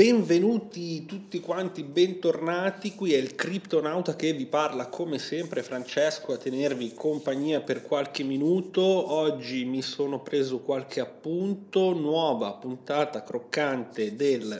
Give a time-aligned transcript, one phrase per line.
[0.00, 2.94] Benvenuti tutti quanti, bentornati.
[2.94, 8.22] Qui è il Criptonauta che vi parla come sempre, Francesco, a tenervi compagnia per qualche
[8.22, 8.80] minuto.
[8.80, 14.58] Oggi mi sono preso qualche appunto, nuova puntata croccante del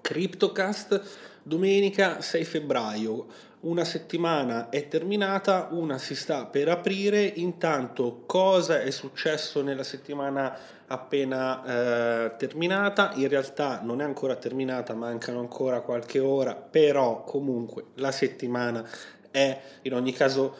[0.00, 1.02] Cryptocast,
[1.42, 3.26] domenica 6 febbraio.
[3.64, 7.22] Una settimana è terminata, una si sta per aprire.
[7.24, 10.54] Intanto, cosa è successo nella settimana
[10.86, 11.64] appena
[12.26, 13.12] eh, terminata?
[13.14, 18.86] In realtà non è ancora terminata, mancano ancora qualche ora, però comunque la settimana
[19.30, 20.54] è in ogni caso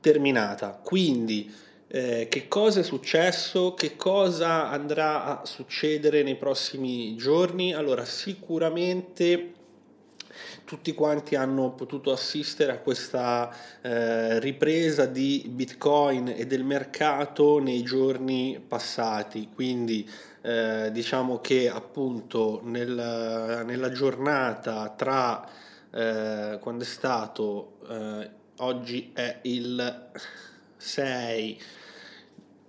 [0.00, 0.70] terminata.
[0.82, 1.54] Quindi
[1.86, 3.74] eh, che cosa è successo?
[3.74, 7.72] Che cosa andrà a succedere nei prossimi giorni?
[7.72, 9.58] Allora, sicuramente
[10.70, 17.82] tutti quanti hanno potuto assistere a questa eh, ripresa di Bitcoin e del mercato nei
[17.82, 20.08] giorni passati, quindi
[20.42, 25.44] eh, diciamo che appunto nel, nella giornata tra
[25.90, 30.08] eh, quando è stato, eh, oggi è il
[30.76, 31.60] 6,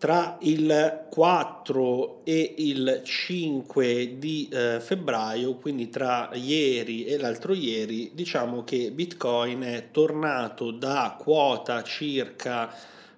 [0.02, 8.10] tra il 4 e il 5 di eh, febbraio, quindi tra ieri e l'altro ieri,
[8.16, 12.74] diciamo che Bitcoin è tornato da quota circa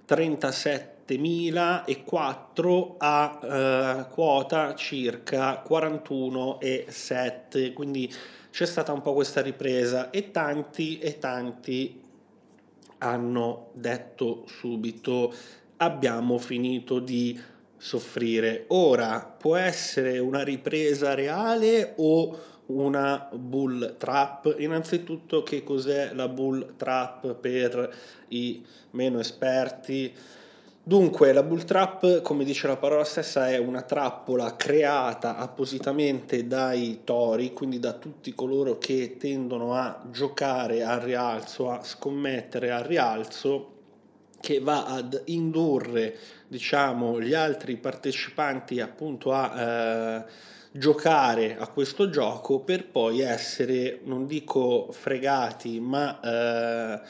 [0.05, 8.13] 37.004 a eh, quota circa 41,7, quindi
[8.51, 12.01] c'è stata un po' questa ripresa e tanti e tanti
[12.97, 15.33] hanno detto subito
[15.83, 17.39] abbiamo finito di
[17.77, 18.65] soffrire.
[18.69, 24.55] Ora può essere una ripresa reale o una bull trap.
[24.57, 27.93] Innanzitutto che cos'è la bull trap per
[28.29, 30.13] i meno esperti?
[30.85, 37.01] Dunque, la bull trap, come dice la parola stessa, è una trappola creata appositamente dai
[37.05, 43.72] tori, quindi da tutti coloro che tendono a giocare al rialzo, a scommettere al rialzo
[44.43, 46.17] che va ad indurre
[46.49, 50.25] diciamo, gli altri partecipanti appunto a eh,
[50.69, 57.01] giocare a questo gioco per poi essere, non dico fregati, ma eh,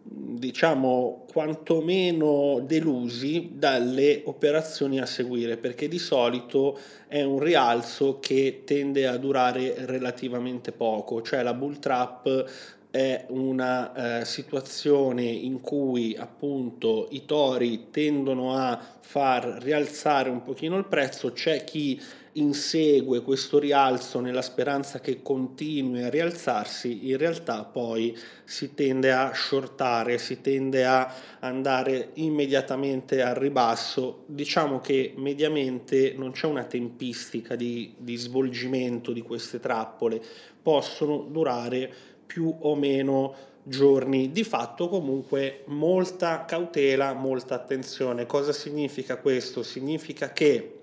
[0.00, 6.78] diciamo quantomeno delusi dalle operazioni a seguire perché di solito
[7.08, 14.20] è un rialzo che tende a durare relativamente poco cioè la bull trap è una
[14.20, 21.32] eh, situazione in cui appunto i tori tendono a far rialzare un pochino il prezzo,
[21.32, 22.00] c'è chi
[22.32, 29.32] insegue questo rialzo nella speranza che continui a rialzarsi, in realtà poi si tende a
[29.34, 34.24] shortare, si tende a andare immediatamente al ribasso.
[34.26, 40.22] Diciamo che mediamente non c'è una tempistica di, di svolgimento di queste trappole,
[40.62, 43.34] possono durare più o meno
[43.64, 44.30] giorni.
[44.30, 48.26] Di fatto comunque molta cautela, molta attenzione.
[48.26, 49.64] Cosa significa questo?
[49.64, 50.80] Significa che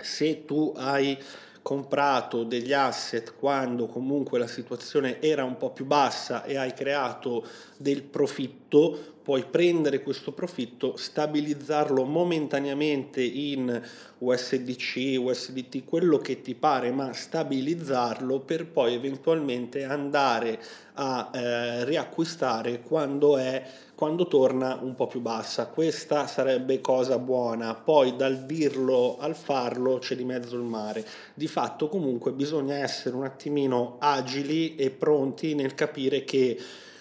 [0.00, 1.16] se tu hai
[1.62, 7.44] comprato degli asset quando comunque la situazione era un po' più bassa e hai creato
[7.76, 13.80] del profitto, puoi prendere questo profitto, stabilizzarlo momentaneamente in
[14.18, 20.60] USDC, USDT, quello che ti pare, ma stabilizzarlo per poi eventualmente andare
[20.94, 23.64] a eh, riacquistare quando è
[23.94, 25.66] quando torna un po' più bassa.
[25.66, 27.74] Questa sarebbe cosa buona.
[27.74, 31.06] Poi dal dirlo al farlo c'è di mezzo il mare.
[31.34, 36.58] Di fatto comunque bisogna essere un attimino agili e pronti nel capire che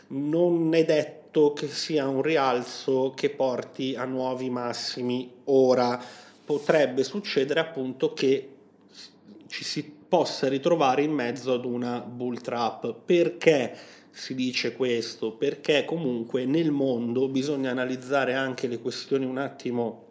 [0.09, 1.18] non è detto
[1.53, 6.01] che sia un rialzo che porti a nuovi massimi ora.
[6.45, 8.49] Potrebbe succedere appunto che
[9.47, 12.93] ci si possa ritrovare in mezzo ad una bull trap.
[13.05, 13.97] Perché?
[14.11, 15.31] si dice questo?
[15.31, 20.07] Perché comunque nel mondo bisogna analizzare anche le questioni un attimo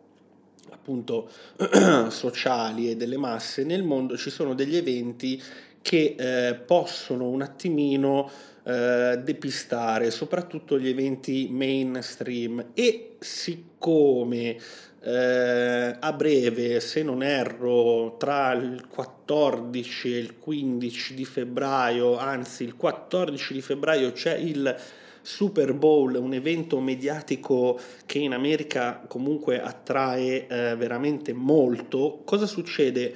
[0.71, 1.29] appunto
[2.09, 3.65] sociali e delle masse.
[3.65, 5.43] Nel mondo ci sono degli eventi
[5.83, 8.31] che eh, possono un attimino
[8.69, 14.59] eh, depistare, soprattutto gli eventi mainstream e siccome
[15.01, 22.65] eh, a breve, se non erro, tra il 14 e il 15 di febbraio, anzi
[22.65, 24.77] il 14 di febbraio c'è il
[25.23, 32.21] Super Bowl, un evento mediatico che in America comunque attrae eh, veramente molto.
[32.23, 33.15] Cosa succede?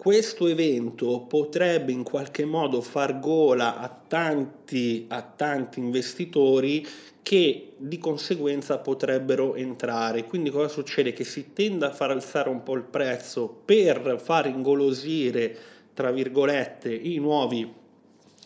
[0.00, 6.86] Questo evento potrebbe in qualche modo far gola a tanti, a tanti investitori
[7.20, 10.24] che di conseguenza potrebbero entrare.
[10.24, 11.12] Quindi cosa succede?
[11.12, 15.54] Che si tende a far alzare un po' il prezzo per far ingolosire
[15.92, 17.70] tra virgolette, i nuovi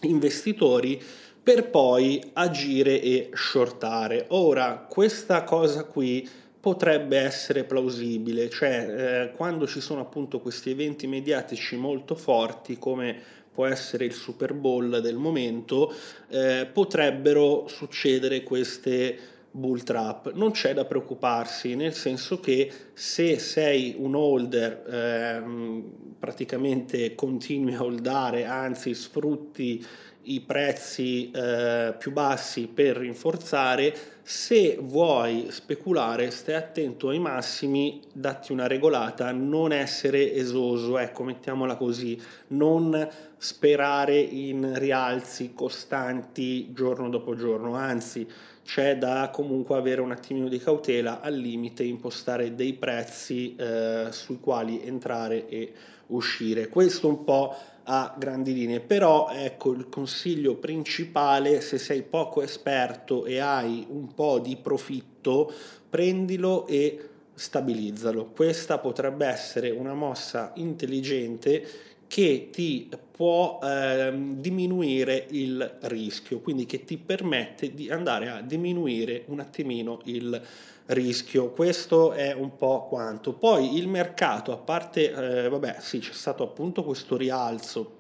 [0.00, 1.00] investitori
[1.40, 4.24] per poi agire e shortare.
[4.30, 6.28] Ora, questa cosa qui
[6.64, 13.20] potrebbe essere plausibile, cioè eh, quando ci sono appunto questi eventi mediatici molto forti come
[13.52, 15.92] può essere il Super Bowl del momento,
[16.30, 19.18] eh, potrebbero succedere queste
[19.50, 20.32] bull trap.
[20.32, 25.82] Non c'è da preoccuparsi, nel senso che se sei un holder, eh,
[26.18, 29.84] praticamente continui a holdare, anzi sfrutti
[30.22, 33.94] i prezzi eh, più bassi per rinforzare.
[34.26, 41.76] Se vuoi speculare, stai attento ai massimi, datti una regolata, non essere esoso, ecco, mettiamola
[41.76, 42.18] così,
[42.48, 43.06] non
[43.36, 48.26] sperare in rialzi costanti giorno dopo giorno, anzi
[48.64, 54.40] c'è da comunque avere un attimino di cautela, al limite impostare dei prezzi eh, sui
[54.40, 55.72] quali entrare e
[56.06, 56.68] uscire.
[56.68, 57.54] Questo un po'
[57.84, 64.14] a grandi linee, però ecco il consiglio principale se sei poco esperto e hai un
[64.14, 65.52] po' di profitto,
[65.88, 68.26] prendilo e stabilizzalo.
[68.26, 71.66] Questa potrebbe essere una mossa intelligente
[72.06, 79.22] che ti può eh, diminuire il rischio, quindi che ti permette di andare a diminuire
[79.26, 80.42] un attimino il
[80.86, 81.50] rischio.
[81.50, 83.32] Questo è un po' quanto.
[83.32, 85.12] Poi il mercato, a parte,
[85.44, 87.98] eh, vabbè, sì, c'è stato appunto questo rialzo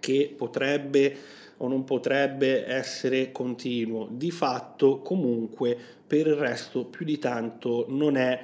[0.00, 1.16] che potrebbe
[1.56, 4.06] o non potrebbe essere continuo.
[4.10, 8.38] Di fatto, comunque, per il resto più di tanto non è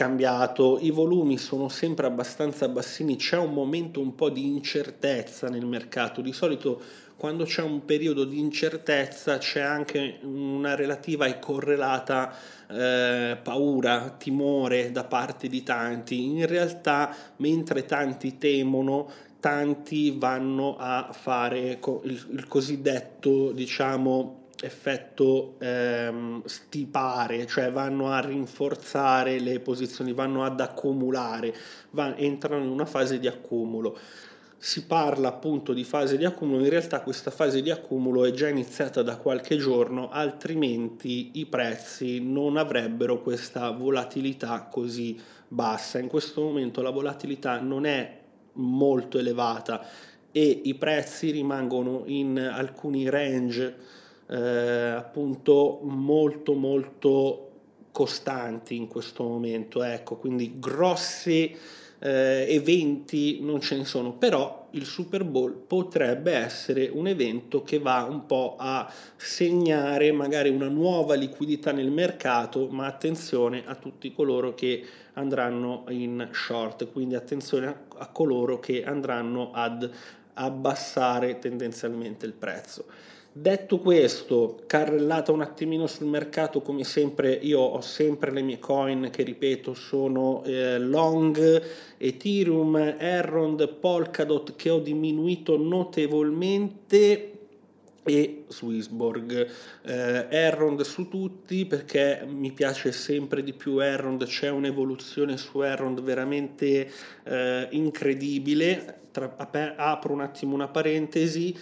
[0.00, 5.66] cambiato, i volumi sono sempre abbastanza bassini, c'è un momento un po' di incertezza nel
[5.66, 6.80] mercato, di solito
[7.18, 12.34] quando c'è un periodo di incertezza c'è anche una relativa e correlata
[12.70, 16.24] eh, paura, timore da parte di tanti.
[16.24, 19.06] In realtà, mentre tanti temono,
[19.38, 29.38] tanti vanno a fare il, il cosiddetto, diciamo, effetto ehm, stipare, cioè vanno a rinforzare
[29.38, 31.54] le posizioni, vanno ad accumulare,
[31.90, 33.98] va, entrano in una fase di accumulo.
[34.62, 38.48] Si parla appunto di fase di accumulo, in realtà questa fase di accumulo è già
[38.48, 45.18] iniziata da qualche giorno, altrimenti i prezzi non avrebbero questa volatilità così
[45.48, 45.98] bassa.
[45.98, 48.18] In questo momento la volatilità non è
[48.54, 49.86] molto elevata
[50.30, 53.98] e i prezzi rimangono in alcuni range
[54.30, 57.50] eh, appunto molto molto
[57.90, 61.56] costanti in questo momento, ecco, quindi grossi
[61.98, 67.80] eh, eventi non ce ne sono, però il Super Bowl potrebbe essere un evento che
[67.80, 74.12] va un po' a segnare magari una nuova liquidità nel mercato, ma attenzione a tutti
[74.12, 74.84] coloro che
[75.14, 79.90] andranno in short, quindi attenzione a, a coloro che andranno ad
[80.34, 82.84] abbassare tendenzialmente il prezzo.
[83.32, 89.08] Detto questo, carrellata un attimino sul mercato, come sempre io ho sempre le mie coin
[89.12, 91.62] che ripeto sono eh, long,
[91.96, 97.30] Ethereum, Errond, Polkadot che ho diminuito notevolmente
[98.02, 99.48] e Swissborg.
[99.82, 106.02] Eh, Errond su tutti perché mi piace sempre di più Errond, c'è un'evoluzione su Errond
[106.02, 106.90] veramente
[107.22, 108.96] eh, incredibile.
[109.12, 109.36] Tra,
[109.76, 111.56] apro un attimo una parentesi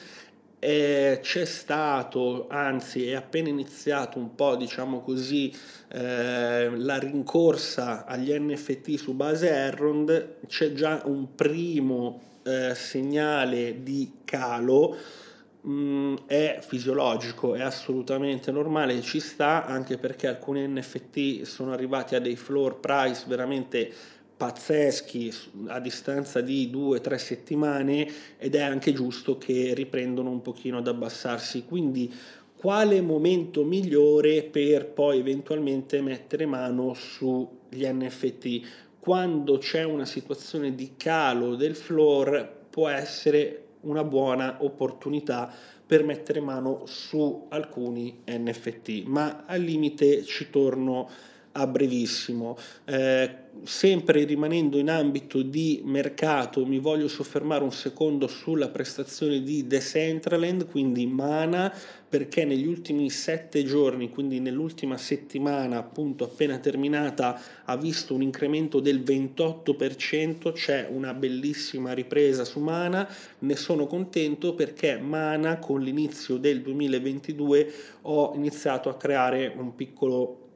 [0.60, 5.54] eh, c'è stato, anzi è appena iniziato un po', diciamo così,
[5.88, 14.20] eh, la rincorsa agli NFT su base Errond, c'è già un primo eh, segnale di
[14.24, 14.96] calo,
[15.66, 22.20] mm, è fisiologico, è assolutamente normale, ci sta anche perché alcuni NFT sono arrivati a
[22.20, 23.92] dei floor price veramente
[24.38, 25.34] pazzeschi
[25.66, 30.78] a distanza di due o tre settimane ed è anche giusto che riprendono un pochino
[30.78, 31.64] ad abbassarsi.
[31.64, 32.14] Quindi
[32.56, 38.60] quale momento migliore per poi eventualmente mettere mano sugli NFT?
[39.00, 45.52] Quando c'è una situazione di calo del floor può essere una buona opportunità
[45.84, 51.08] per mettere mano su alcuni NFT, ma al limite ci torno
[51.58, 52.56] a brevissimo.
[52.84, 59.66] Eh, sempre rimanendo in ambito di mercato, mi voglio soffermare un secondo sulla prestazione di
[59.66, 61.72] Decentraland, quindi Mana,
[62.08, 68.80] perché negli ultimi sette giorni, quindi nell'ultima settimana appunto appena terminata, ha visto un incremento
[68.80, 73.08] del 28%, c'è una bellissima ripresa su Mana,
[73.40, 77.72] ne sono contento perché Mana con l'inizio del 2022
[78.02, 80.46] ho iniziato a creare un piccolo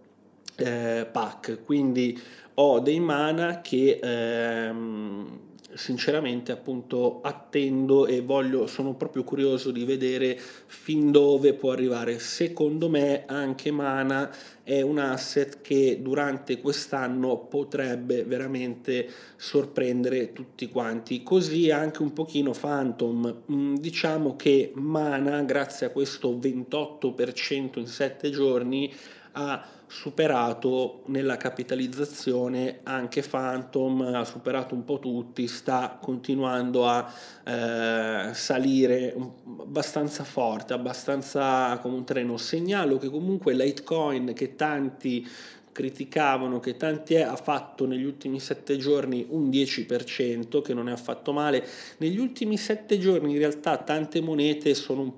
[0.56, 2.20] eh, pack, quindi
[2.54, 5.40] ho dei mana che ehm,
[5.74, 12.18] sinceramente appunto attendo e voglio, sono proprio curioso di vedere fin dove può arrivare.
[12.18, 14.30] Secondo me anche Mana
[14.62, 21.22] è un asset che durante quest'anno potrebbe veramente sorprendere tutti quanti.
[21.22, 23.42] Così anche un pochino Phantom.
[23.50, 28.92] Mm, diciamo che Mana, grazie a questo 28% in 7 giorni,
[29.32, 37.12] ha superato nella capitalizzazione anche Phantom, ha superato un po' tutti, sta continuando a
[37.44, 39.14] eh, salire
[39.60, 42.38] abbastanza forte, abbastanza come un treno.
[42.38, 45.28] Segnalo che comunque Litecoin che tanti
[45.72, 51.32] criticavano che tanti ha fatto negli ultimi sette giorni un 10%, che non è affatto
[51.32, 51.66] male.
[51.96, 55.16] Negli ultimi sette giorni in realtà tante monete un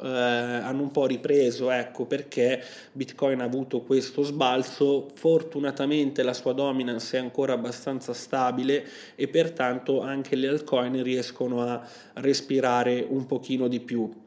[0.00, 5.08] eh, hanno un po' ripreso, ecco perché Bitcoin ha avuto questo sbalzo.
[5.14, 8.86] Fortunatamente la sua dominance è ancora abbastanza stabile
[9.16, 14.24] e pertanto anche le altcoin riescono a respirare un pochino di più.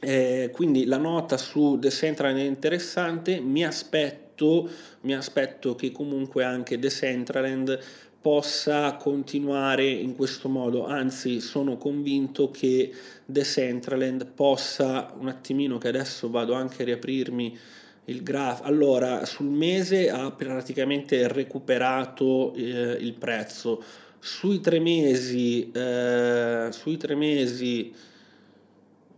[0.00, 6.44] Eh, quindi la nota su Decentraland è interessante, mi aspetto tutto mi aspetto che comunque
[6.44, 7.78] anche Decentraland
[8.20, 12.92] possa continuare in questo modo, anzi sono convinto che
[13.24, 17.58] Decentraland possa un attimino che adesso vado anche a riaprirmi
[18.06, 18.62] il grafo.
[18.62, 23.82] Allora, sul mese ha praticamente recuperato eh, il prezzo.
[24.18, 27.92] Sui tre mesi, eh, sui tre mesi,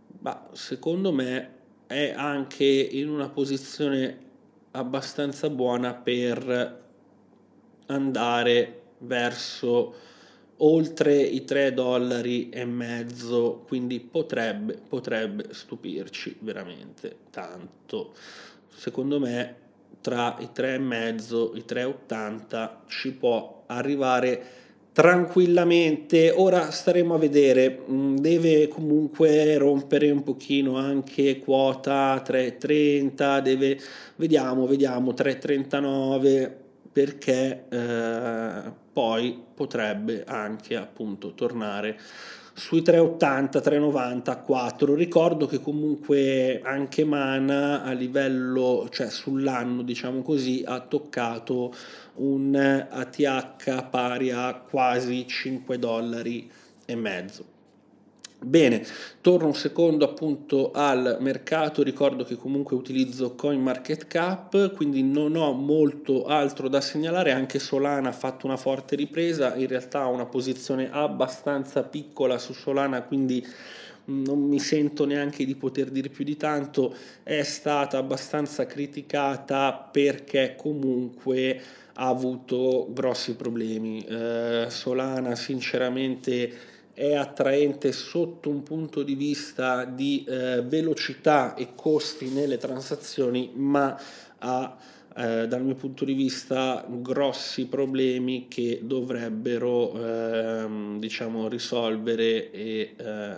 [0.07, 1.49] bah, secondo me
[1.87, 4.29] è anche in una posizione
[4.71, 6.79] abbastanza buona per
[7.87, 9.95] andare verso
[10.57, 18.13] oltre i 3 dollari e mezzo quindi potrebbe, potrebbe stupirci veramente tanto.
[18.67, 19.55] Secondo me
[20.01, 24.59] tra i 3 e mezzo i 3,80 ci può arrivare
[24.93, 26.31] tranquillamente.
[26.35, 33.79] Ora staremo a vedere, mm, deve comunque rompere un pochino anche quota 3,30, deve,
[34.15, 36.59] vediamo, vediamo 3,39
[36.91, 41.97] perché eh, poi potrebbe anche appunto tornare
[42.61, 44.93] sui 380, 390, 4.
[44.93, 51.73] Ricordo che comunque anche Mana a livello, cioè sull'anno diciamo così, ha toccato
[52.17, 52.53] un
[52.87, 56.51] ATH pari a quasi 5 dollari
[56.85, 57.60] e mezzo.
[58.43, 58.83] Bene,
[59.21, 66.25] torno un secondo appunto al mercato, ricordo che comunque utilizzo CoinMarketCap, quindi non ho molto
[66.25, 70.89] altro da segnalare, anche Solana ha fatto una forte ripresa, in realtà ho una posizione
[70.91, 73.45] abbastanza piccola su Solana, quindi
[74.05, 80.55] non mi sento neanche di poter dire più di tanto, è stata abbastanza criticata perché
[80.57, 81.61] comunque
[81.93, 84.03] ha avuto grossi problemi.
[84.03, 92.29] Eh, Solana sinceramente è attraente sotto un punto di vista di eh, velocità e costi
[92.29, 93.99] nelle transazioni, ma
[94.39, 94.77] ha
[95.15, 103.35] eh, dal mio punto di vista grossi problemi che dovrebbero ehm, diciamo risolvere e eh,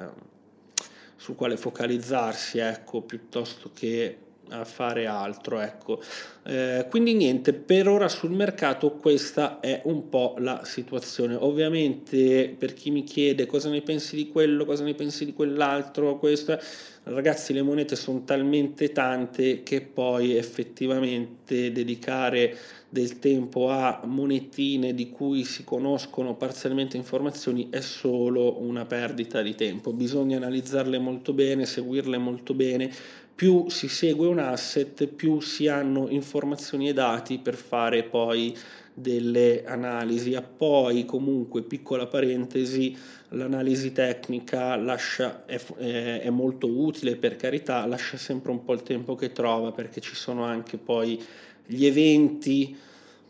[1.16, 4.18] su quale focalizzarsi ecco piuttosto che
[4.50, 5.60] a fare altro.
[5.60, 6.02] Ecco.
[6.44, 11.36] Eh, quindi niente, per ora sul mercato questa è un po' la situazione.
[11.36, 16.18] Ovviamente per chi mi chiede cosa ne pensi di quello, cosa ne pensi di quell'altro,
[16.18, 16.60] questo,
[17.04, 22.58] ragazzi le monete sono talmente tante che poi effettivamente dedicare
[22.94, 29.56] del tempo a monetine di cui si conoscono parzialmente informazioni è solo una perdita di
[29.56, 29.92] tempo.
[29.94, 32.92] Bisogna analizzarle molto bene, seguirle molto bene
[33.36, 38.56] più si segue un asset, più si hanno informazioni e dati per fare poi
[38.94, 40.36] delle analisi.
[40.36, 42.96] A poi, comunque, piccola parentesi,
[43.30, 49.16] l'analisi tecnica lascia, è, è, molto utile per carità, lascia sempre un po' il tempo
[49.16, 51.22] che trova perché ci sono anche poi
[51.66, 52.78] gli eventi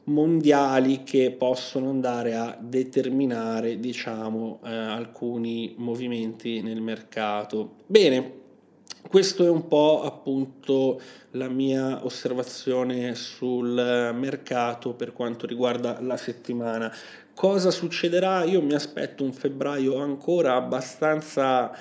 [0.05, 7.75] mondiali che possono andare a determinare diciamo eh, alcuni movimenti nel mercato.
[7.86, 8.41] Bene,
[9.07, 11.00] questo è un po' appunto
[11.31, 16.93] la mia osservazione sul mercato per quanto riguarda la settimana.
[17.33, 18.43] Cosa succederà?
[18.43, 21.72] Io mi aspetto un febbraio ancora abbastanza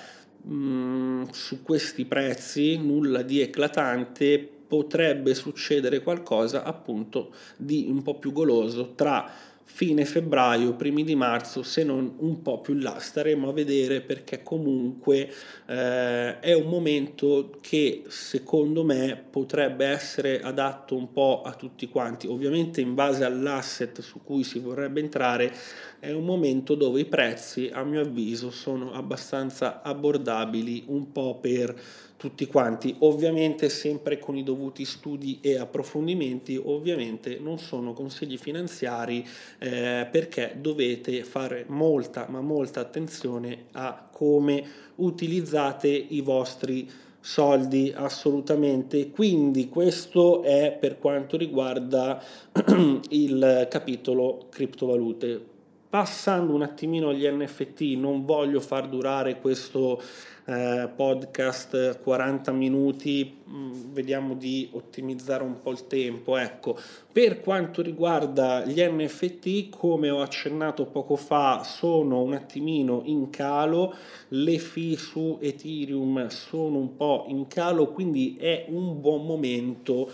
[0.43, 8.19] mh, mm, su questi prezzi, nulla di eclatante, potrebbe succedere qualcosa appunto di un po'
[8.19, 9.31] più goloso tra
[9.75, 14.43] fine febbraio, primi di marzo, se non un po' più là, staremo a vedere perché
[14.43, 15.33] comunque
[15.67, 22.27] eh, è un momento che secondo me potrebbe essere adatto un po' a tutti quanti,
[22.27, 25.51] ovviamente in base all'asset su cui si vorrebbe entrare,
[25.99, 31.75] è un momento dove i prezzi a mio avviso sono abbastanza abbordabili un po' per
[32.23, 39.27] tutti quanti, ovviamente sempre con i dovuti studi e approfondimenti, ovviamente non sono consigli finanziari
[39.59, 44.65] eh, perché dovete fare molta ma molta attenzione a come
[44.95, 46.89] utilizzate i vostri
[47.19, 49.11] soldi assolutamente.
[49.11, 52.23] Quindi questo è per quanto riguarda
[53.11, 55.52] il capitolo criptovalute
[55.93, 60.01] passando un attimino agli NFT non voglio far durare questo
[60.47, 66.39] eh, podcast 40 minuti, mm, vediamo di ottimizzare un po' il tempo.
[66.39, 66.79] Ecco,
[67.13, 73.95] per quanto riguarda gli NFT, come ho accennato poco fa, sono un attimino in calo,
[74.29, 80.11] le fee su Ethereum sono un po' in calo, quindi è un buon momento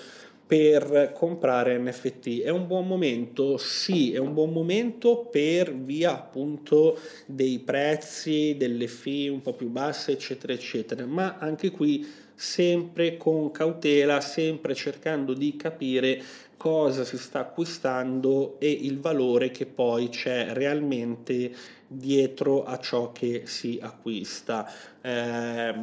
[0.49, 2.41] per comprare NFT.
[2.41, 3.59] È un buon momento?
[3.59, 9.69] Sì, è un buon momento per via appunto dei prezzi, delle fee un po' più
[9.69, 16.23] basse, eccetera, eccetera, ma anche qui sempre con cautela, sempre cercando di capire
[16.57, 21.53] cosa si sta acquistando e il valore che poi c'è realmente
[21.87, 24.67] dietro a ciò che si acquista.
[25.03, 25.75] Eh,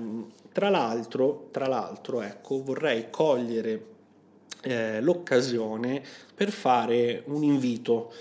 [0.51, 3.93] tra l'altro, tra l'altro, ecco, vorrei cogliere
[4.65, 6.01] eh, l'occasione
[6.33, 8.11] per fare un invito.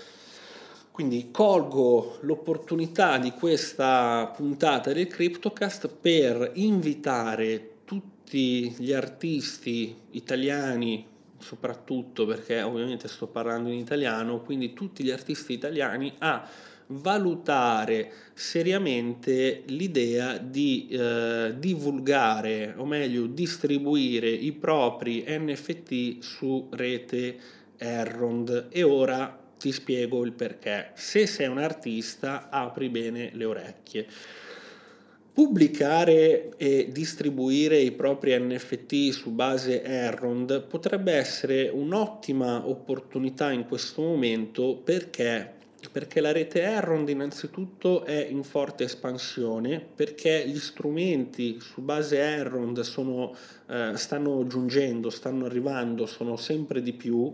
[0.91, 11.05] Quindi colgo l'opportunità di questa puntata del CryptoCast per invitare tutti gli artisti italiani,
[11.37, 16.47] soprattutto perché ovviamente sto parlando in italiano, quindi tutti gli artisti italiani a
[16.87, 27.37] valutare seriamente l'idea di eh, divulgare o meglio distribuire i propri NFT su rete
[27.77, 30.91] Errond e ora ti spiego il perché.
[30.93, 34.07] Se sei un artista apri bene le orecchie.
[35.33, 44.01] Pubblicare e distribuire i propri NFT su base Errond potrebbe essere un'ottima opportunità in questo
[44.01, 45.54] momento perché
[45.95, 52.81] perché la rete Errond innanzitutto è in forte espansione, perché gli strumenti su base Errond
[52.81, 53.33] sono,
[53.69, 57.33] eh, stanno giungendo, stanno arrivando, sono sempre di più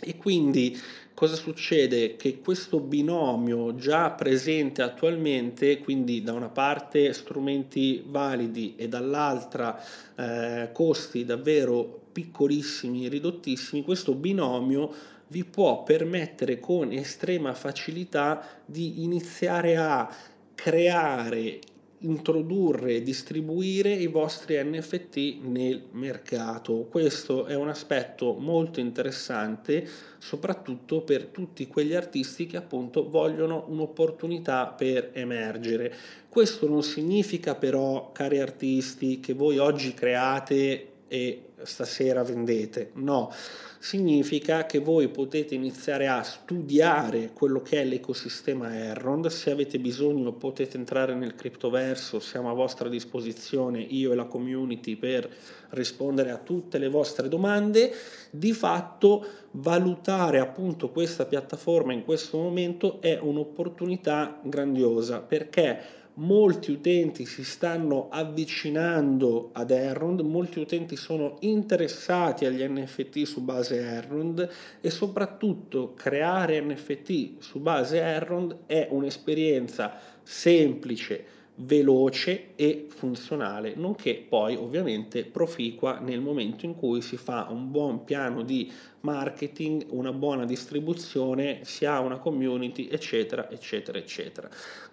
[0.00, 0.76] e quindi
[1.14, 2.16] cosa succede?
[2.16, 9.80] Che questo binomio già presente attualmente, quindi da una parte strumenti validi e dall'altra
[10.16, 19.76] eh, costi davvero piccolissimi, ridottissimi, questo binomio vi può permettere con estrema facilità di iniziare
[19.76, 20.10] a
[20.54, 21.60] creare
[22.00, 26.86] introdurre distribuire i vostri NFT nel mercato.
[26.90, 29.86] Questo è un aspetto molto interessante,
[30.18, 35.92] soprattutto per tutti quegli artisti che appunto vogliono un'opportunità per emergere.
[36.28, 42.90] Questo non significa però, cari artisti, che voi oggi create e stasera vendete.
[42.94, 43.32] No,
[43.78, 49.26] significa che voi potete iniziare a studiare quello che è l'ecosistema Errond.
[49.26, 54.96] Se avete bisogno potete entrare nel criptoverso, siamo a vostra disposizione, io e la community,
[54.96, 55.28] per
[55.70, 57.92] rispondere a tutte le vostre domande.
[58.30, 67.26] Di fatto valutare appunto questa piattaforma in questo momento è un'opportunità grandiosa perché molti utenti
[67.26, 74.48] si stanno avvicinando ad Errond, molti utenti sono interessati agli NFT su base Errond
[74.80, 84.54] e soprattutto creare NFT su base Errond è un'esperienza semplice, veloce e funzionale, nonché poi
[84.54, 90.44] ovviamente proficua nel momento in cui si fa un buon piano di marketing, una buona
[90.44, 94.48] distribuzione, si ha una community, eccetera, eccetera, eccetera.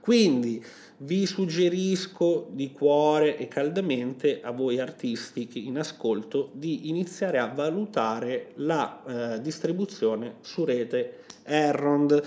[0.06, 0.64] Quindi
[0.98, 8.52] vi suggerisco di cuore e caldamente a voi artisti in ascolto di iniziare a valutare
[8.58, 12.22] la eh, distribuzione su rete Errond.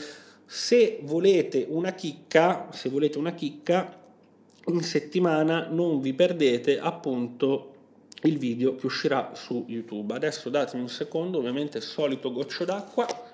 [0.45, 3.97] Se volete una chicca, se volete una chicca,
[4.67, 7.75] in settimana non vi perdete appunto
[8.23, 10.15] il video che uscirà su YouTube.
[10.15, 13.28] Adesso datemi un secondo, ovviamente solito goccio d'acqua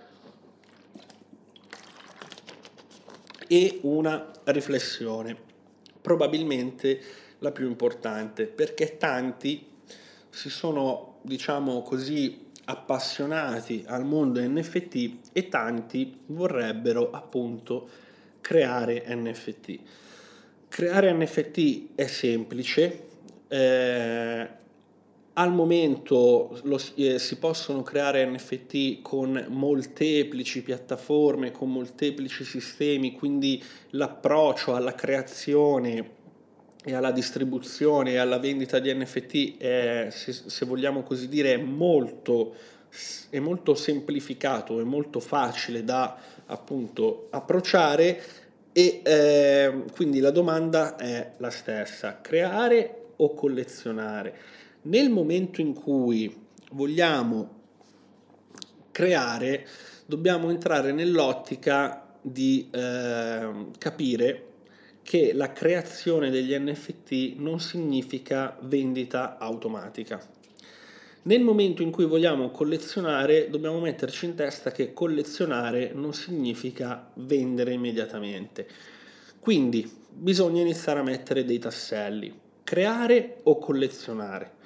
[3.47, 5.37] e una riflessione,
[6.01, 7.01] probabilmente
[7.39, 9.67] la più importante, perché tanti
[10.31, 17.89] si sono, diciamo così, appassionati al mondo NFT e tanti vorrebbero appunto
[18.41, 19.79] creare NFT.
[20.69, 23.07] Creare NFT è semplice,
[23.49, 24.49] eh,
[25.35, 33.63] al momento lo, eh, si possono creare NFT con molteplici piattaforme, con molteplici sistemi, quindi
[33.91, 36.23] l'approccio alla creazione
[36.85, 42.55] e alla distribuzione e alla vendita di NFT è, se, se vogliamo così dire, molto,
[43.31, 46.17] è molto semplificato, è molto facile da
[46.47, 48.23] appunto approcciare
[48.71, 54.63] e eh, quindi la domanda è la stessa, creare o collezionare?
[54.87, 56.35] Nel momento in cui
[56.73, 57.63] vogliamo
[58.91, 59.67] creare,
[60.05, 64.47] dobbiamo entrare nell'ottica di eh, capire
[65.03, 70.21] che la creazione degli NFT non significa vendita automatica.
[71.23, 77.73] Nel momento in cui vogliamo collezionare, dobbiamo metterci in testa che collezionare non significa vendere
[77.73, 78.69] immediatamente.
[79.41, 84.63] Quindi bisogna iniziare a mettere dei tasselli, creare o collezionare.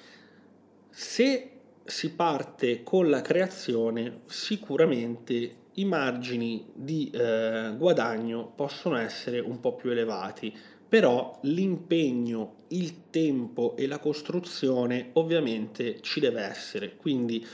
[1.00, 1.50] Se
[1.84, 9.76] si parte con la creazione, sicuramente i margini di eh, guadagno possono essere un po'
[9.76, 10.52] più elevati,
[10.88, 17.46] però l'impegno, il tempo e la costruzione ovviamente ci deve essere, quindi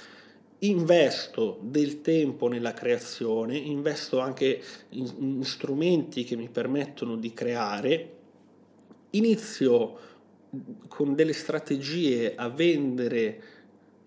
[0.61, 8.12] investo del tempo nella creazione, investo anche in, in strumenti che mi permettono di creare,
[9.11, 10.13] inizio
[10.88, 13.43] con delle strategie a vendere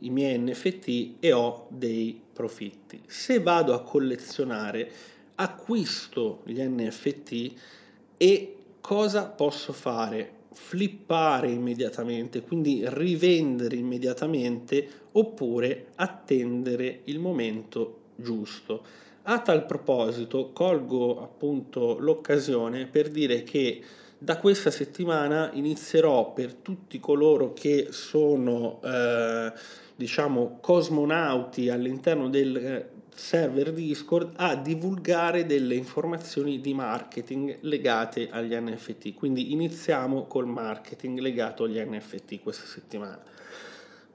[0.02, 3.02] i miei NFT e ho dei profitti.
[3.08, 4.90] Se vado a collezionare,
[5.36, 7.54] acquisto gli NFT
[8.18, 10.34] e cosa posso fare?
[10.52, 18.84] Flippare immediatamente, quindi rivendere immediatamente oppure attendere il momento giusto.
[19.24, 23.82] A tal proposito colgo appunto l'occasione per dire che
[24.17, 29.51] da questa settimana inizierò per tutti coloro che sono eh,
[29.95, 38.56] diciamo cosmonauti all'interno del eh, server Discord a divulgare delle informazioni di marketing legate agli
[38.56, 39.13] NFT.
[39.13, 43.21] Quindi iniziamo col marketing legato agli NFT questa settimana.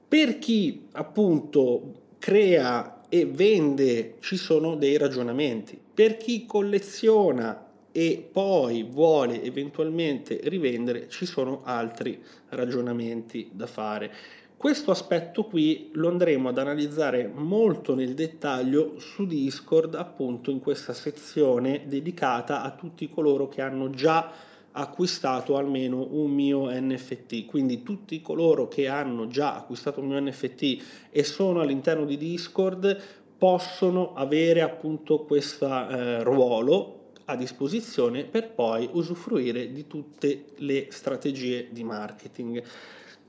[0.07, 5.79] Per chi appunto crea e vende ci sono dei ragionamenti.
[5.93, 14.11] Per chi colleziona e poi vuole eventualmente rivendere, ci sono altri ragionamenti da fare.
[14.57, 20.93] Questo aspetto qui lo andremo ad analizzare molto nel dettaglio su Discord, appunto in questa
[20.93, 24.31] sezione dedicata a tutti coloro che hanno già
[24.71, 27.45] acquistato almeno un mio NFT.
[27.45, 32.99] Quindi tutti coloro che hanno già acquistato un mio NFT e sono all'interno di Discord
[33.37, 41.69] possono avere appunto questo eh, ruolo a disposizione per poi usufruire di tutte le strategie
[41.71, 42.61] di marketing.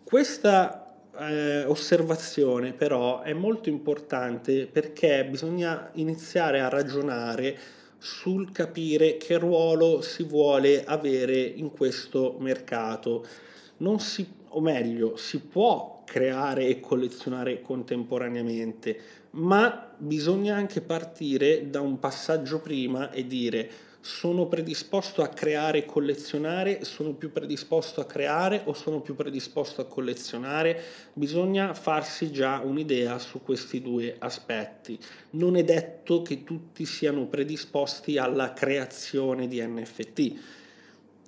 [0.03, 0.85] Questa
[1.19, 7.57] eh, osservazione però è molto importante perché bisogna iniziare a ragionare
[7.99, 13.25] sul capire che ruolo si vuole avere in questo mercato.
[13.79, 18.99] Non si, o meglio, si può creare e collezionare contemporaneamente,
[19.31, 23.71] ma bisogna anche partire da un passaggio prima e dire
[24.05, 29.81] sono predisposto a creare e collezionare, sono più predisposto a creare o sono più predisposto
[29.81, 30.79] a collezionare?
[31.15, 34.99] Bisogna farsi già un'idea su questi due aspetti.
[35.31, 40.35] Non è detto che tutti siano predisposti alla creazione di NFT.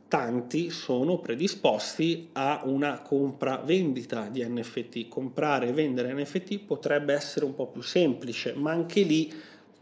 [0.09, 5.09] Tanti sono predisposti a una compra-vendita di NFT.
[5.09, 9.33] Comprare e vendere NFT potrebbe essere un po' più semplice, ma anche lì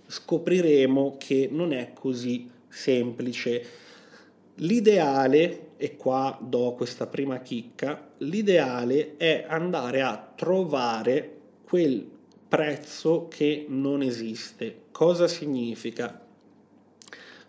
[0.06, 3.66] scopriremo che non è così semplice.
[4.56, 12.08] L'ideale, e qua do questa prima chicca, l'ideale è andare a trovare quel
[12.48, 14.84] prezzo che non esiste.
[14.90, 16.18] Cosa significa?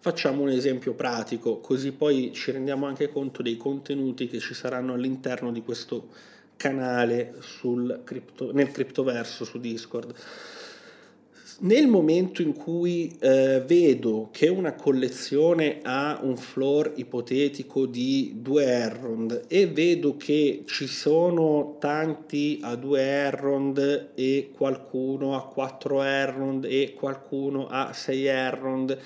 [0.05, 4.93] Facciamo un esempio pratico, così poi ci rendiamo anche conto dei contenuti che ci saranno
[4.93, 6.09] all'interno di questo
[6.57, 10.13] canale sul cripto, nel criptoverso su Discord.
[11.61, 18.63] Nel momento in cui eh, vedo che una collezione ha un floor ipotetico di 2
[18.63, 26.65] Errond e vedo che ci sono tanti a 2 Errond e qualcuno a 4 Errond
[26.65, 28.99] e qualcuno a 6 Errond,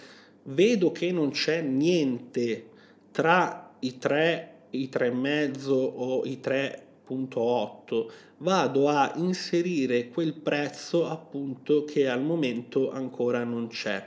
[0.50, 2.70] vedo che non c'è niente
[3.12, 8.06] tra i 3, i 3,5 o i 3 3.8
[8.38, 14.06] vado a inserire quel prezzo appunto che al momento ancora non c'è.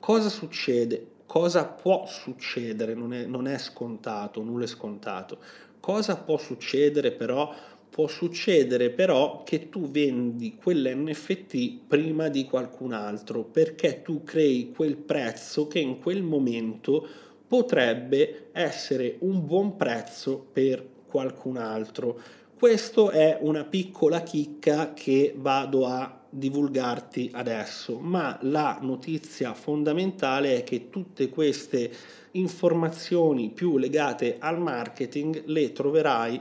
[0.00, 1.06] Cosa succede?
[1.26, 2.94] Cosa può succedere?
[2.94, 5.38] Non è, non è scontato, nulla è scontato.
[5.78, 7.54] Cosa può succedere però?
[8.00, 14.96] Può succedere però che tu vendi quell'NFT prima di qualcun altro perché tu crei quel
[14.96, 17.06] prezzo che in quel momento
[17.46, 22.18] potrebbe essere un buon prezzo per qualcun altro.
[22.56, 30.64] Questo è una piccola chicca che vado a divulgarti adesso, ma la notizia fondamentale è
[30.64, 31.92] che tutte queste
[32.30, 36.40] informazioni più legate al marketing le troverai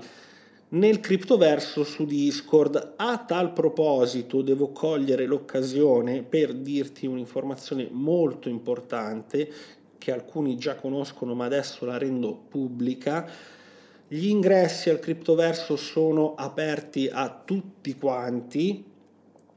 [0.70, 2.94] nel criptoverso su Discord.
[2.98, 9.52] A tal proposito devo cogliere l'occasione per dirti un'informazione molto importante
[9.98, 13.30] che alcuni già conoscono ma adesso la rendo pubblica.
[14.08, 18.84] Gli ingressi al criptoverso sono aperti a tutti quanti,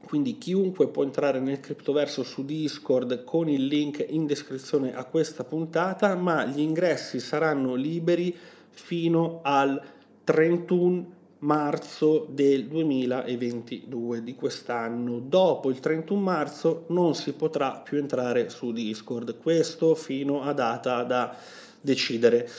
[0.05, 5.43] quindi chiunque può entrare nel criptoverso su Discord con il link in descrizione a questa
[5.43, 8.35] puntata, ma gli ingressi saranno liberi
[8.69, 9.81] fino al
[10.23, 15.19] 31 marzo del 2022 di quest'anno.
[15.19, 21.03] Dopo il 31 marzo non si potrà più entrare su Discord, questo fino a data
[21.03, 21.35] da
[21.81, 22.49] decidere.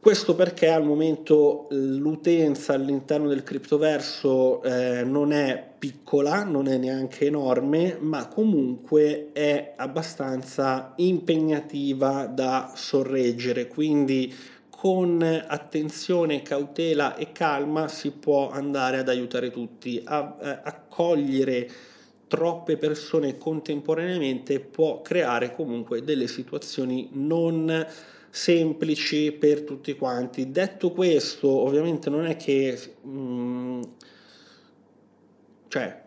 [0.00, 7.26] Questo perché al momento l'utenza all'interno del criptoverso eh, non è piccola, non è neanche
[7.26, 13.66] enorme, ma comunque è abbastanza impegnativa da sorreggere.
[13.66, 14.34] Quindi
[14.80, 21.68] con attenzione, cautela e calma si può andare ad aiutare tutti, a, a accogliere
[22.26, 27.86] troppe persone contemporaneamente può creare comunque delle situazioni non
[28.30, 30.50] semplici per tutti quanti.
[30.50, 33.82] Detto questo, ovviamente non è che mh, mm,
[35.68, 36.02] cioè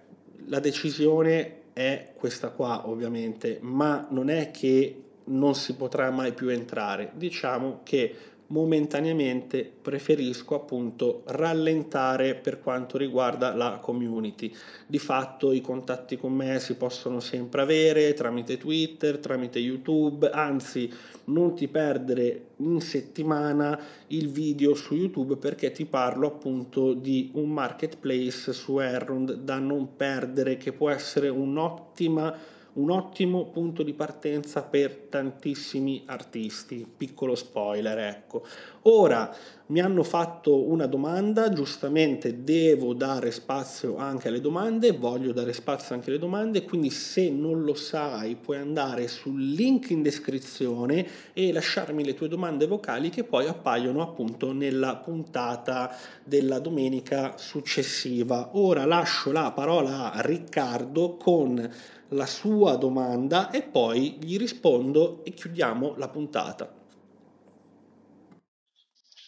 [0.47, 6.49] la decisione è questa qua, ovviamente, ma non è che non si potrà mai più
[6.49, 7.11] entrare.
[7.13, 8.15] Diciamo che
[8.53, 14.53] momentaneamente preferisco appunto rallentare per quanto riguarda la community.
[14.85, 20.87] Di fatto i contatti con me si possono sempre avere tramite Twitter, tramite YouTube, anzi
[21.25, 27.49] non ti perdere in settimana il video su YouTube perché ti parlo appunto di un
[27.49, 34.63] marketplace su Errond da non perdere che può essere un'ottima un ottimo punto di partenza
[34.63, 36.87] per tantissimi artisti.
[36.97, 38.45] Piccolo spoiler, ecco.
[38.83, 39.33] Ora
[39.67, 45.95] mi hanno fatto una domanda, giustamente devo dare spazio anche alle domande, voglio dare spazio
[45.95, 51.53] anche alle domande, quindi se non lo sai puoi andare sul link in descrizione e
[51.53, 58.49] lasciarmi le tue domande vocali che poi appaiono appunto nella puntata della domenica successiva.
[58.53, 61.71] Ora lascio la parola a Riccardo con
[62.13, 66.71] la sua domanda e poi gli rispondo e chiudiamo la puntata.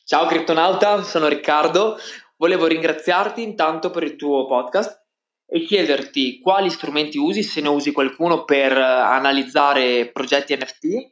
[0.05, 1.97] Ciao Criptonauta, sono Riccardo.
[2.37, 5.03] Volevo ringraziarti intanto per il tuo podcast
[5.47, 11.11] e chiederti quali strumenti usi, se ne usi qualcuno per analizzare progetti NFT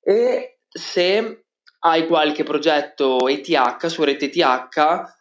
[0.00, 1.44] e se
[1.80, 5.16] hai qualche progetto ETH su rete ETH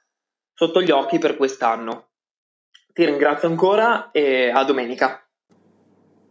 [0.53, 2.10] sotto gli occhi per quest'anno.
[2.93, 5.26] Ti ringrazio ancora e a domenica.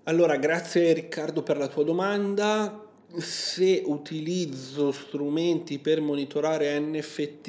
[0.09, 2.81] Allora, grazie Riccardo per la tua domanda.
[3.17, 7.49] Se utilizzo strumenti per monitorare NFT,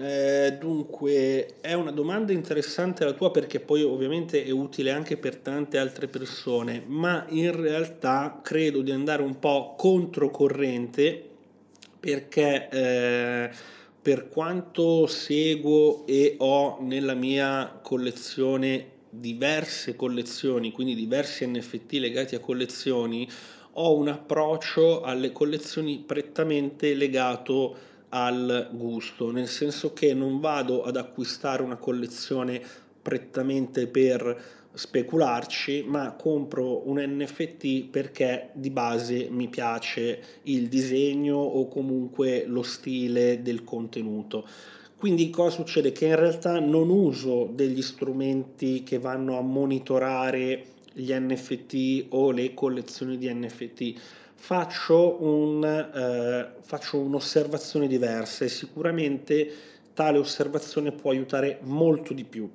[0.00, 5.36] eh, dunque è una domanda interessante la tua perché poi ovviamente è utile anche per
[5.36, 11.22] tante altre persone, ma in realtà credo di andare un po' controcorrente
[12.00, 13.50] perché eh,
[14.00, 22.40] per quanto seguo e ho nella mia collezione diverse collezioni, quindi diversi NFT legati a
[22.40, 23.28] collezioni,
[23.72, 27.76] ho un approccio alle collezioni prettamente legato
[28.10, 32.60] al gusto, nel senso che non vado ad acquistare una collezione
[33.00, 41.66] prettamente per specularci, ma compro un NFT perché di base mi piace il disegno o
[41.68, 44.46] comunque lo stile del contenuto.
[44.98, 45.92] Quindi cosa succede?
[45.92, 52.52] Che in realtà non uso degli strumenti che vanno a monitorare gli NFT o le
[52.52, 53.94] collezioni di NFT.
[54.34, 59.48] Faccio, un, eh, faccio un'osservazione diversa e sicuramente
[59.94, 62.50] tale osservazione può aiutare molto di più.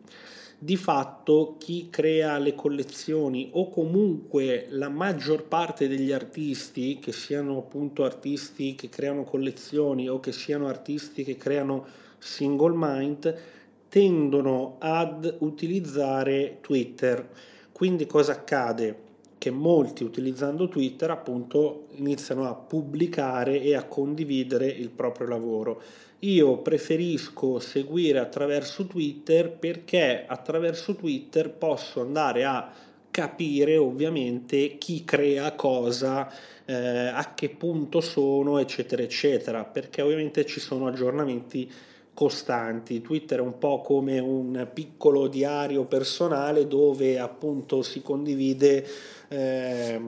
[0.60, 7.60] Di fatto chi crea le collezioni o comunque la maggior parte degli artisti, che siano
[7.60, 13.41] appunto artisti che creano collezioni o che siano artisti che creano single mind
[13.89, 17.29] tendono ad utilizzare Twitter.
[17.71, 19.12] Quindi cosa accade?
[19.38, 25.81] Che molti utilizzando Twitter appunto iniziano a pubblicare e a condividere il proprio lavoro.
[26.19, 32.71] Io preferisco seguire attraverso Twitter perché attraverso Twitter posso andare a
[33.12, 36.33] capire ovviamente chi crea cosa,
[36.65, 41.71] eh, a che punto sono, eccetera, eccetera, perché ovviamente ci sono aggiornamenti
[42.13, 43.02] costanti.
[43.02, 48.86] Twitter è un po' come un piccolo diario personale dove appunto si condivide,
[49.28, 49.99] eh,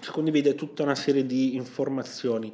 [0.00, 2.52] si condivide tutta una serie di informazioni.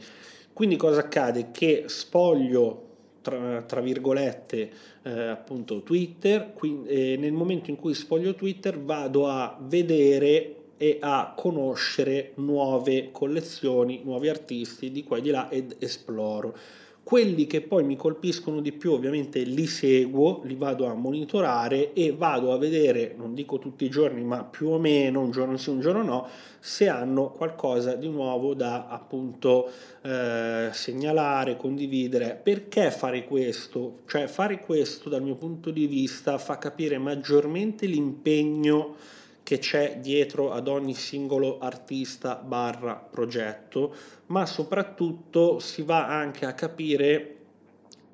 [0.52, 1.50] Quindi cosa accade?
[1.50, 2.90] Che spoglio
[3.22, 4.70] tra, tra virgolette
[5.02, 10.98] eh, appunto Twitter, quindi, eh, nel momento in cui sfoglio Twitter vado a vedere e
[11.00, 16.56] a conoscere nuove collezioni, nuovi artisti di qua e di là ed esploro.
[17.04, 22.14] Quelli che poi mi colpiscono di più ovviamente li seguo, li vado a monitorare e
[22.16, 25.70] vado a vedere, non dico tutti i giorni, ma più o meno, un giorno sì,
[25.70, 26.28] un giorno no,
[26.60, 29.68] se hanno qualcosa di nuovo da appunto
[30.02, 32.38] eh, segnalare, condividere.
[32.40, 34.02] Perché fare questo?
[34.06, 38.94] Cioè fare questo dal mio punto di vista fa capire maggiormente l'impegno
[39.42, 43.94] che c'è dietro ad ogni singolo artista barra progetto,
[44.26, 47.36] ma soprattutto si va anche a capire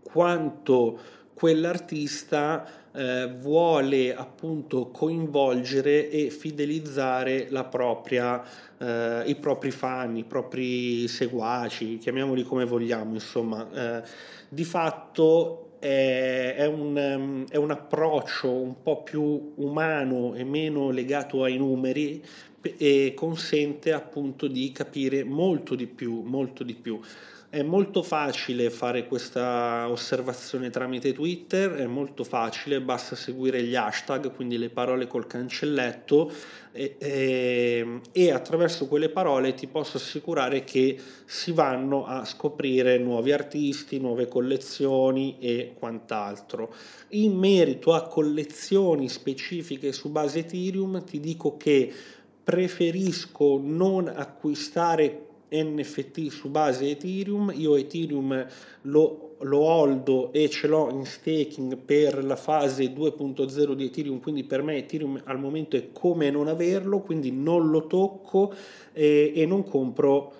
[0.02, 0.98] quanto
[1.34, 8.42] quell'artista eh, vuole appunto coinvolgere e fidelizzare propria,
[8.76, 14.02] eh, i propri fan, i propri seguaci, chiamiamoli come vogliamo, insomma, eh,
[14.48, 21.42] di fatto è, un, ehm, è, un, approccio un po' più umano e meno legato
[21.42, 22.22] ai numeri
[22.60, 27.00] e consente appunto di capire molto di più, molto di più.
[27.50, 34.34] È molto facile fare questa osservazione tramite Twitter, è molto facile, basta seguire gli hashtag,
[34.34, 36.30] quindi le parole col cancelletto
[36.72, 43.32] e, e, e, attraverso quelle parole ti posso assicurare che si vanno a scoprire nuovi
[43.32, 46.74] artisti, nuove collezioni e quant'altro.
[47.12, 51.90] In merito a collezioni specifiche su base Ethereum ti dico che
[52.44, 58.46] preferisco non acquistare NFT su base Ethereum, io Ethereum
[58.82, 64.44] lo, lo holdo e ce l'ho in staking per la fase 2.0 di Ethereum, quindi
[64.44, 68.52] per me Ethereum al momento è come non averlo, quindi non lo tocco
[68.92, 70.32] e, e non compro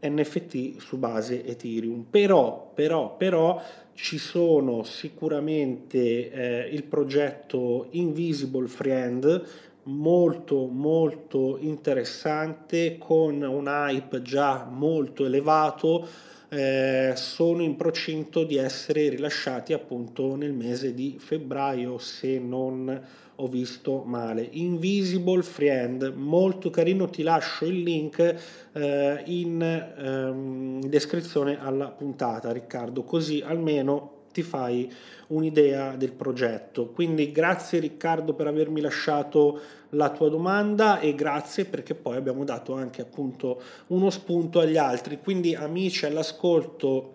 [0.00, 2.04] NFT su base Ethereum.
[2.08, 3.62] Però, però, però
[3.94, 9.44] ci sono sicuramente eh, il progetto Invisible Friend,
[9.84, 16.06] molto molto interessante con un hype già molto elevato
[16.48, 23.02] eh, sono in procinto di essere rilasciati appunto nel mese di febbraio se non
[23.36, 24.46] ho visto male.
[24.52, 28.34] Invisible Friend molto carino ti lascio il link
[28.72, 34.92] eh, in ehm, descrizione alla puntata Riccardo così almeno ti fai
[35.28, 36.88] un'idea del progetto.
[36.88, 42.74] Quindi grazie Riccardo per avermi lasciato la tua domanda e grazie perché poi abbiamo dato
[42.74, 45.20] anche appunto uno spunto agli altri.
[45.22, 47.12] Quindi amici all'ascolto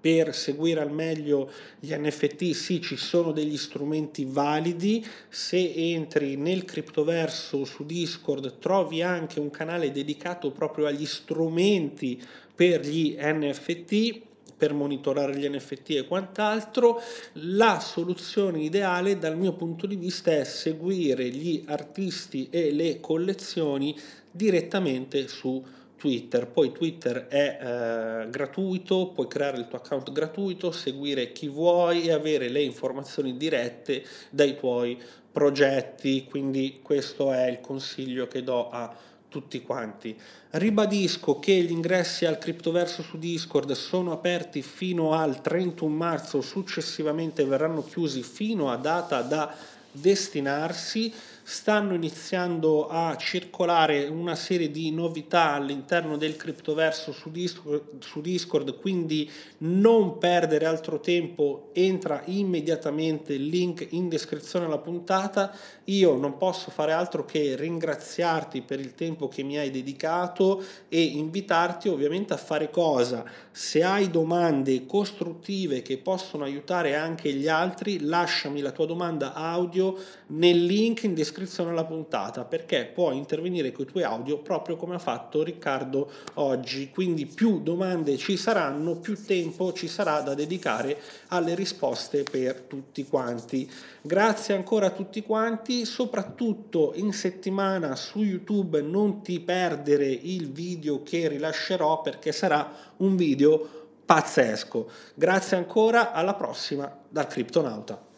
[0.00, 5.06] per seguire al meglio gli NFT, sì, ci sono degli strumenti validi.
[5.28, 12.20] Se entri nel criptoverso su Discord trovi anche un canale dedicato proprio agli strumenti
[12.54, 14.28] per gli NFT
[14.60, 17.00] per monitorare gli NFT e quant'altro,
[17.32, 23.98] la soluzione ideale dal mio punto di vista è seguire gli artisti e le collezioni
[24.30, 25.64] direttamente su
[25.96, 26.46] Twitter.
[26.46, 32.12] Poi Twitter è eh, gratuito, puoi creare il tuo account gratuito, seguire chi vuoi e
[32.12, 35.00] avere le informazioni dirette dai tuoi
[35.32, 36.26] progetti.
[36.28, 38.94] Quindi questo è il consiglio che do a
[39.30, 40.14] tutti quanti.
[40.50, 47.44] Ribadisco che gli ingressi al criptoverso su Discord sono aperti fino al 31 marzo, successivamente
[47.46, 49.54] verranno chiusi fino a data da
[49.92, 51.12] destinarsi
[51.50, 58.78] stanno iniziando a circolare una serie di novità all'interno del criptoverso su Discord, su Discord,
[58.78, 59.28] quindi
[59.58, 65.52] non perdere altro tempo, entra immediatamente il link in descrizione alla puntata.
[65.86, 71.02] Io non posso fare altro che ringraziarti per il tempo che mi hai dedicato e
[71.02, 73.24] invitarti ovviamente a fare cosa?
[73.50, 79.98] Se hai domande costruttive che possono aiutare anche gli altri, lasciami la tua domanda audio
[80.28, 84.76] nel link in descrizione descrizione alla puntata perché puoi intervenire con i tuoi audio proprio
[84.76, 86.90] come ha fatto Riccardo oggi.
[86.90, 93.06] Quindi più domande ci saranno, più tempo ci sarà da dedicare alle risposte per tutti
[93.06, 93.70] quanti.
[94.02, 101.02] Grazie ancora a tutti quanti, soprattutto in settimana su YouTube non ti perdere il video
[101.02, 104.90] che rilascerò perché sarà un video pazzesco.
[105.14, 108.09] Grazie ancora, alla prossima dal Criptonauta.